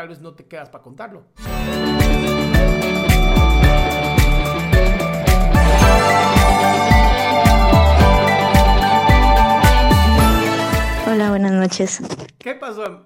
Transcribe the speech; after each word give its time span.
Tal 0.00 0.08
vez 0.08 0.22
no 0.22 0.32
te 0.32 0.46
quedas 0.46 0.70
para 0.70 0.82
contarlo. 0.82 1.26
Hola, 11.06 11.28
buenas 11.28 11.52
noches. 11.52 12.00
¿Qué 12.38 12.54
pasó? 12.54 13.04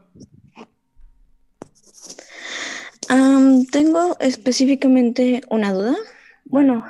Tengo 3.72 4.16
específicamente 4.20 5.40
una 5.50 5.72
duda. 5.72 5.96
Bueno, 6.44 6.84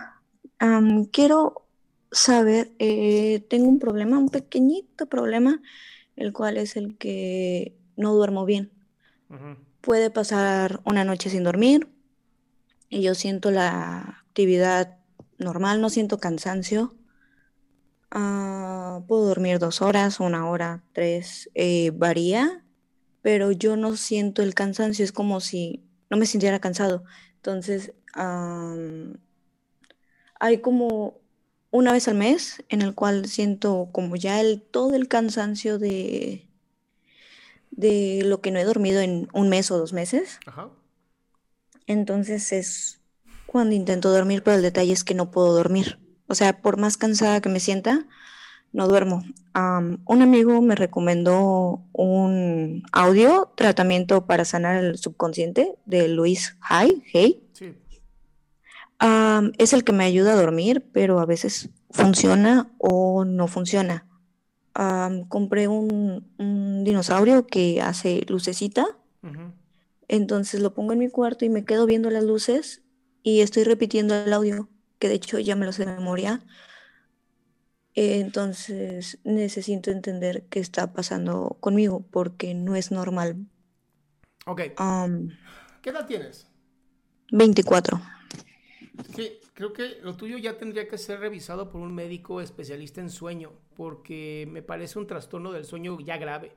quiero 1.13 1.67
saber, 2.13 2.73
eh, 2.79 3.43
tengo 3.49 3.69
un 3.69 3.79
problema, 3.79 4.19
un 4.19 4.29
pequeñito 4.29 5.07
problema, 5.07 5.63
el 6.17 6.35
cual 6.35 6.59
es 6.59 6.77
el 6.77 6.99
que 6.99 7.75
no 7.97 8.13
duermo 8.13 8.45
bien. 8.45 8.71
Ujú. 9.31 9.57
Puede 9.85 10.09
pasar 10.09 10.81
una 10.87 11.05
noche 11.05 11.29
sin 11.29 11.45
dormir 11.45 11.91
y 12.89 13.03
yo 13.03 13.15
siento 13.15 13.51
la 13.51 14.25
actividad 14.27 14.97
normal, 15.37 15.83
no 15.83 15.91
siento 15.91 16.17
cansancio. 16.17 16.95
Ah, 18.11 19.03
puedo 19.07 19.27
dormir 19.27 19.59
dos 19.59 19.83
horas, 19.83 20.21
una 20.21 20.49
hora, 20.49 20.83
tres, 20.95 21.51
eh, 21.55 21.91
varía, 21.95 22.65
pero 23.21 23.53
yo 23.53 23.77
no 23.77 23.95
siento 23.97 24.43
el 24.43 24.55
cansancio, 24.55 25.05
es 25.05 25.13
como 25.13 25.41
si 25.41 25.85
no 26.09 26.17
me 26.17 26.25
sintiera 26.25 26.61
cansado. 26.61 27.05
Entonces, 27.37 27.93
am, 28.15 29.19
hay 30.41 30.63
como 30.63 31.21
una 31.71 31.93
vez 31.93 32.09
al 32.09 32.15
mes 32.15 32.65
en 32.71 32.81
el 32.81 32.95
cual 32.95 33.27
siento 33.27 33.91
como 33.93 34.17
ya 34.17 34.41
el, 34.41 34.63
todo 34.63 34.95
el 34.95 35.09
cansancio 35.09 35.79
de, 35.79 36.49
de 37.77 38.23
lo 38.25 38.41
que 38.41 38.51
no 38.51 38.59
he 38.59 38.65
dormido 38.65 39.01
en 39.01 39.29
un 39.33 39.49
mes 39.49 39.71
o 39.71 39.79
dos 39.79 39.93
meses. 39.93 40.39
Ajá. 40.47 40.71
Entonces 41.87 42.53
es 42.53 43.01
cuando 43.47 43.75
intento 43.75 44.11
dormir, 44.11 44.43
pero 44.43 44.57
el 44.57 44.63
detalle 44.63 44.93
es 44.93 45.05
que 45.05 45.15
no 45.15 45.31
puedo 45.31 45.53
dormir. 45.53 45.99
O 46.27 46.35
sea, 46.35 46.63
por 46.63 46.79
más 46.79 46.97
cansada 46.97 47.41
que 47.41 47.49
me 47.49 47.61
sienta, 47.61 48.07
no 48.73 48.89
duermo. 48.89 49.23
Un 49.55 50.23
amigo 50.23 50.61
me 50.63 50.75
recomendó 50.75 51.85
un 51.93 52.83
audio, 52.93 53.53
tratamiento 53.55 54.27
para 54.27 54.45
sanar 54.45 54.83
el 54.83 54.99
subconsciente 54.99 55.77
de 55.85 56.09
Luis 56.09 56.57
Hay, 56.61 57.05
Hay. 57.13 57.47
Sí. 57.53 57.77
Es 59.59 59.73
el 59.73 59.85
que 59.85 59.93
me 59.93 60.05
ayuda 60.05 60.33
a 60.33 60.37
dormir, 60.37 60.89
pero 60.93 61.21
a 61.21 61.27
veces 61.27 61.69
funciona 61.91 62.73
o 62.79 63.25
no 63.25 63.47
funciona. 63.47 64.09
Am, 64.75 65.29
compré 65.29 65.69
un, 65.69 66.27
un 66.39 66.85
dinosaurio 66.85 67.47
que 67.47 67.81
hace 67.81 68.25
lucecita, 68.29 68.87
entonces 70.09 70.61
lo 70.61 70.75
pongo 70.75 70.93
en 70.93 70.99
mi 70.99 71.09
cuarto 71.09 71.45
y 71.45 71.49
me 71.49 71.65
quedo 71.65 71.87
viendo 71.87 72.11
las 72.11 72.25
luces 72.25 72.83
y 73.23 73.41
estoy 73.41 73.65
repitiendo 73.65 74.15
el 74.15 74.33
audio, 74.33 74.69
que 74.99 75.09
de 75.09 75.15
hecho 75.15 75.39
ya 75.39 75.57
me 75.57 75.65
lo 75.65 75.73
sé 75.73 75.87
de 75.87 75.93
memoria. 75.93 76.43
Entonces 77.95 79.19
necesito 79.25 79.91
entender 79.91 80.47
qué 80.51 80.59
está 80.59 80.93
pasando 80.93 81.57
conmigo 81.61 82.05
porque 82.11 82.53
no 82.55 82.75
es 82.75 82.91
normal. 82.91 83.37
Ok. 84.47 84.61
¿Qué 85.81 85.91
edad 85.91 86.07
tienes? 86.07 86.47
24. 87.31 88.01
Que 89.15 89.41
creo 89.55 89.73
que 89.73 89.99
lo 90.03 90.17
tuyo 90.17 90.39
ya 90.39 90.57
tendría 90.57 90.89
que 90.89 90.99
ser 90.99 91.21
revisado 91.21 91.71
por 91.71 91.81
un 91.81 91.95
médico 91.95 92.41
especialista 92.41 93.01
en 93.01 93.11
sueño, 93.11 93.53
porque 93.77 94.47
me 94.51 94.63
parece 94.63 94.99
un 94.99 95.07
trastorno 95.07 95.53
del 95.53 95.65
sueño 95.65 95.99
ya 96.01 96.17
grave. 96.17 96.53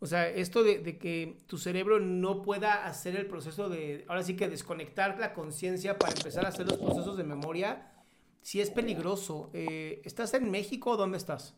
O 0.00 0.06
sea, 0.06 0.28
esto 0.28 0.62
de, 0.62 0.78
de 0.78 0.96
que 0.98 1.38
tu 1.46 1.58
cerebro 1.58 1.98
no 1.98 2.42
pueda 2.42 2.86
hacer 2.86 3.16
el 3.16 3.26
proceso 3.26 3.68
de, 3.68 4.04
ahora 4.08 4.22
sí 4.22 4.36
que 4.36 4.48
desconectar 4.48 5.18
la 5.18 5.34
conciencia 5.34 5.98
para 5.98 6.14
empezar 6.14 6.44
a 6.44 6.48
hacer 6.48 6.66
los 6.68 6.78
procesos 6.78 7.16
de 7.16 7.24
memoria, 7.24 7.90
sí 8.40 8.60
es 8.60 8.70
peligroso. 8.70 9.50
Eh, 9.54 10.00
¿Estás 10.04 10.34
en 10.34 10.50
México 10.50 10.90
o 10.92 10.96
dónde 10.96 11.18
estás? 11.18 11.54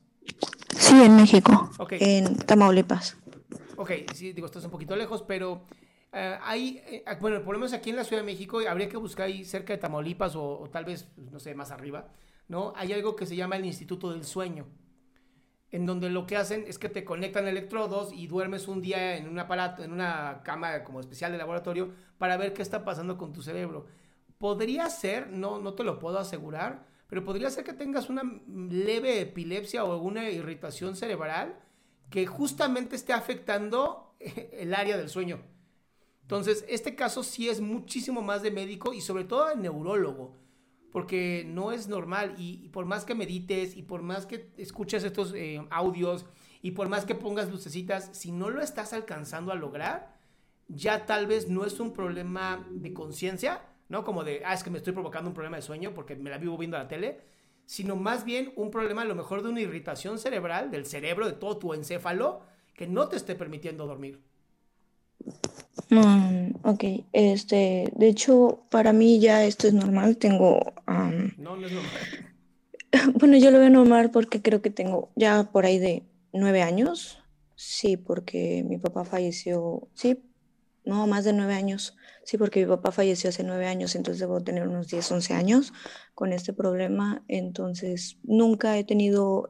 Sí, 0.79 1.03
en 1.03 1.17
México, 1.17 1.71
Ok. 1.79 1.93
en 2.01 2.37
Tamaulipas. 2.37 3.17
Ok, 3.77 3.91
sí, 4.15 4.33
digo, 4.33 4.47
estás 4.47 4.65
un 4.65 4.71
poquito 4.71 4.95
lejos, 4.97 5.23
pero 5.23 5.63
eh, 6.13 6.39
hay, 6.43 6.83
eh, 6.87 7.05
bueno, 7.21 7.43
por 7.43 7.55
lo 7.55 7.61
menos 7.61 7.73
aquí 7.73 7.91
en 7.91 7.97
la 7.97 8.05
Ciudad 8.05 8.23
de 8.23 8.27
México 8.27 8.61
habría 8.69 8.89
que 8.89 8.97
buscar 8.97 9.27
ahí 9.27 9.45
cerca 9.45 9.73
de 9.73 9.79
Tamaulipas 9.79 10.35
o, 10.35 10.69
tal 10.73 10.85
vez, 10.85 11.09
no 11.17 11.39
sé, 11.39 11.55
más 11.55 11.71
arriba, 11.71 12.09
¿no? 12.49 12.73
Hay 12.77 12.93
algo 12.93 13.15
que 13.15 13.27
se 13.27 13.37
llama 13.37 13.57
el 13.57 13.65
Instituto 13.65 14.11
del 14.11 14.25
Sueño, 14.25 14.67
en 15.71 15.87
donde 15.87 16.11
lo 16.11 16.27
que 16.27 16.37
hacen 16.37 16.65
es 16.67 16.79
que 16.79 16.89
te 16.89 17.05
conectan 17.05 17.47
electrodos 17.47 18.13
y 18.13 18.27
duermes 18.27 18.67
un 18.67 18.83
día 18.83 19.17
en 19.17 19.29
un 19.29 19.39
aparato, 19.39 19.85
en 19.85 19.93
una 19.93 20.43
cama 20.45 20.83
como 20.83 20.99
especial 20.99 21.31
de 21.31 21.39
laboratorio 21.39 21.93
para 22.19 22.37
ver 22.37 22.53
qué 22.55 22.63
está 22.63 22.85
pasando 22.85 23.17
con 23.17 23.33
tu 23.33 23.43
cerebro. 23.43 23.87
Podría 24.39 24.91
ser, 24.91 25.29
no, 25.29 25.61
no 25.61 25.75
te 25.75 25.85
lo 25.85 26.01
puedo 26.01 26.19
asegurar, 26.19 26.87
pero 27.07 27.25
podría 27.25 27.51
ser 27.51 27.63
que 27.63 27.73
tengas 27.73 28.09
una 28.11 28.23
leve 28.49 29.21
epilepsia 29.21 29.85
o 29.85 29.93
alguna 29.93 30.29
irritación 30.31 30.97
cerebral 30.97 31.57
que 32.11 32.27
justamente 32.27 32.97
esté 32.97 33.13
afectando 33.13 34.17
el 34.19 34.75
área 34.75 34.97
del 34.97 35.09
sueño. 35.09 35.41
Entonces, 36.31 36.65
este 36.69 36.95
caso 36.95 37.25
sí 37.25 37.49
es 37.49 37.61
muchísimo 37.61 38.23
más 38.23 38.41
de 38.41 38.53
médico 38.53 38.93
y 38.93 39.01
sobre 39.01 39.25
todo 39.25 39.49
de 39.49 39.57
neurólogo, 39.57 40.37
porque 40.93 41.43
no 41.45 41.73
es 41.73 41.89
normal 41.89 42.37
y, 42.39 42.61
y 42.65 42.69
por 42.69 42.85
más 42.85 43.05
que 43.05 43.17
medites 43.17 43.77
y 43.77 43.83
por 43.83 44.03
más 44.03 44.27
que 44.27 44.49
escuches 44.57 45.03
estos 45.03 45.35
eh, 45.35 45.61
audios 45.71 46.27
y 46.63 46.71
por 46.71 46.89
más 46.89 47.05
que 47.05 47.17
pongas 47.17 47.51
lucecitas, 47.51 48.11
si 48.13 48.31
no 48.31 48.49
lo 48.49 48.63
estás 48.63 48.93
alcanzando 48.93 49.51
a 49.51 49.57
lograr, 49.57 50.17
ya 50.69 51.05
tal 51.05 51.27
vez 51.27 51.49
no 51.49 51.65
es 51.65 51.81
un 51.81 51.93
problema 51.93 52.65
de 52.71 52.93
conciencia, 52.95 53.63
¿no? 53.89 54.05
Como 54.05 54.23
de, 54.23 54.43
ah, 54.45 54.55
es 54.55 54.63
que 54.63 54.71
me 54.71 54.79
estoy 54.79 54.93
provocando 54.93 55.31
un 55.31 55.35
problema 55.35 55.57
de 55.57 55.63
sueño 55.63 55.95
porque 55.95 56.15
me 56.15 56.31
la 56.31 56.39
vivo 56.39 56.57
viendo 56.57 56.79
la 56.79 56.87
tele, 56.87 57.23
sino 57.67 57.97
más 57.97 58.25
bien 58.25 58.53
un 58.55 58.71
problema 58.71 59.03
a 59.03 59.07
lo 59.07 59.17
mejor 59.17 59.43
de 59.43 59.49
una 59.49 59.63
irritación 59.63 60.17
cerebral, 60.21 60.71
del 60.71 60.87
cerebro, 60.87 61.27
de 61.27 61.33
todo 61.33 61.57
tu 61.57 61.75
encéfalo, 61.75 62.43
que 62.73 62.87
no 62.87 63.09
te 63.09 63.17
esté 63.17 63.35
permitiendo 63.35 63.89
dormir. 63.89 64.23
Mm, 65.91 66.55
ok, 66.63 66.85
este, 67.13 67.93
de 67.95 68.09
hecho, 68.09 68.65
para 68.71 68.93
mí 68.93 69.21
ya 69.21 69.45
esto 69.45 69.67
es 69.67 69.75
normal. 69.75 70.17
Tengo, 70.17 70.73
am, 70.87 71.33
No, 71.37 71.57
no 71.57 71.67
es 71.67 71.73
normal. 71.73 71.93
bueno, 73.19 73.37
yo 73.37 73.51
lo 73.51 73.59
veo 73.59 73.71
normal 73.71 74.11
porque 74.11 74.43
creo 74.43 74.63
que 74.63 74.71
tengo 74.71 75.11
ya 75.17 75.51
por 75.53 75.65
ahí 75.67 75.79
de 75.79 76.05
nueve 76.33 76.63
años. 76.63 77.19
Sí, 77.57 77.97
porque 77.97 78.65
mi 78.67 78.79
papá 78.79 79.05
falleció, 79.05 79.89
sí, 79.95 80.23
no, 80.85 81.07
más 81.07 81.25
de 81.25 81.33
nueve 81.33 81.55
años. 81.55 81.97
Sí, 82.25 82.39
porque 82.39 82.61
mi 82.61 82.67
papá 82.67 82.91
falleció 82.91 83.31
hace 83.31 83.45
nueve 83.45 83.67
años, 83.67 83.95
entonces 83.95 84.21
debo 84.21 84.41
tener 84.41 84.67
unos 84.67 84.89
10, 84.89 85.11
11 85.11 85.35
años 85.35 85.73
con 86.15 86.33
este 86.33 86.53
problema. 86.53 87.25
Entonces, 87.29 88.19
nunca 88.23 88.79
he 88.79 88.85
tenido 88.85 89.49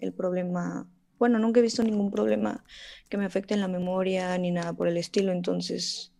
el 0.00 0.12
problema, 0.12 0.88
bueno, 1.18 1.38
nunca 1.38 1.60
he 1.60 1.62
visto 1.62 1.82
ningún 1.82 2.10
problema 2.10 2.64
que 3.08 3.16
me 3.16 3.24
afecte 3.24 3.54
en 3.54 3.60
la 3.60 3.68
memoria 3.68 4.36
ni 4.38 4.50
nada 4.50 4.72
por 4.72 4.88
el 4.88 4.96
estilo. 4.96 5.32
Entonces, 5.32 6.12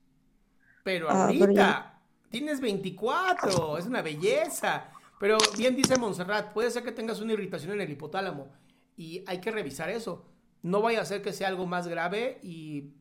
Pero 0.85 1.09
Ah, 1.11 1.27
pero 1.29 1.41
ahorita 1.45 1.53
ya- 1.55 2.01
tienes 2.31 2.61
24, 2.61 3.77
es 3.79 3.87
una 3.87 4.03
belleza. 4.03 4.91
Pero 5.19 5.39
bien 5.59 5.75
dice 5.75 5.97
Montserrat, 5.99 6.53
puede 6.53 6.71
ser 6.71 6.85
que 6.85 6.93
tengas 6.93 7.21
una 7.21 7.33
irritación 7.33 7.73
en 7.73 7.81
el 7.81 7.91
hipotálamo 7.91 8.49
y 8.97 9.25
hay 9.27 9.41
que 9.41 9.51
revisar 9.51 9.89
eso. 9.91 10.27
No 10.63 10.81
vaya 10.83 11.01
a 11.01 11.05
ser 11.05 11.23
que 11.23 11.33
sea 11.33 11.49
algo 11.49 11.67
más 11.67 11.89
grave 11.89 12.39
y 12.43 12.93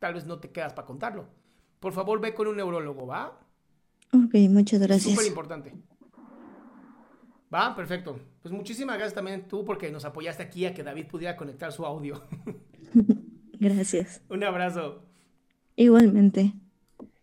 tal 0.00 0.14
vez 0.14 0.26
no 0.26 0.38
te 0.38 0.50
quedas 0.50 0.72
para 0.74 0.86
contarlo. 0.86 1.26
Por 1.80 1.92
favor, 1.92 2.20
ve 2.20 2.34
con 2.34 2.46
un 2.48 2.56
neurólogo, 2.56 3.06
¿va? 3.06 3.40
Ok, 4.12 4.34
muchas 4.50 4.80
gracias. 4.80 5.12
Súper 5.14 5.26
importante. 5.26 5.74
Va, 7.54 7.76
perfecto. 7.76 8.18
Pues 8.42 8.52
muchísimas 8.52 8.96
gracias 8.96 9.14
también 9.14 9.46
tú 9.46 9.64
porque 9.64 9.90
nos 9.90 10.04
apoyaste 10.04 10.42
aquí 10.42 10.66
a 10.66 10.74
que 10.74 10.82
David 10.82 11.06
pudiera 11.06 11.36
conectar 11.36 11.72
su 11.72 11.86
audio. 11.86 12.20
gracias. 13.60 14.22
Un 14.28 14.42
abrazo. 14.42 15.02
Igualmente. 15.76 16.52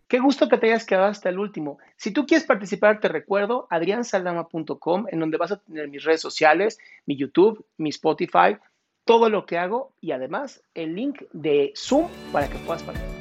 Qué 0.07 0.19
gusto 0.19 0.47
que 0.49 0.57
te 0.57 0.67
hayas 0.67 0.85
quedado 0.85 1.07
hasta 1.07 1.29
el 1.29 1.39
último. 1.39 1.77
Si 1.95 2.11
tú 2.11 2.25
quieres 2.25 2.45
participar, 2.45 2.99
te 2.99 3.07
recuerdo 3.07 3.67
adriansaldama.com, 3.69 5.05
en 5.09 5.19
donde 5.19 5.37
vas 5.37 5.51
a 5.51 5.57
tener 5.57 5.89
mis 5.89 6.03
redes 6.03 6.21
sociales, 6.21 6.79
mi 7.05 7.15
YouTube, 7.15 7.65
mi 7.77 7.89
Spotify, 7.89 8.57
todo 9.05 9.29
lo 9.29 9.45
que 9.45 9.57
hago 9.57 9.93
y 10.01 10.11
además 10.11 10.63
el 10.73 10.95
link 10.95 11.21
de 11.33 11.73
Zoom 11.75 12.07
para 12.31 12.49
que 12.49 12.57
puedas 12.59 12.83
participar. 12.83 13.20